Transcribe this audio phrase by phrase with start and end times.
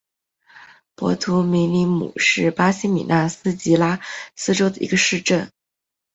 [0.95, 3.99] 博图米里姆是巴西米纳斯吉拉
[4.35, 5.51] 斯州的一个市镇。